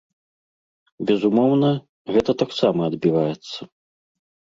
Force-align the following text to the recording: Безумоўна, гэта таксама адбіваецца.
Безумоўна, 1.09 1.69
гэта 2.15 2.31
таксама 2.43 2.81
адбіваецца. 2.93 3.59